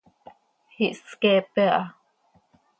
Ihsqueepe 0.85 1.63
aha. 1.79 1.83